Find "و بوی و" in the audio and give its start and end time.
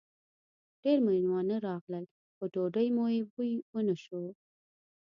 3.23-3.75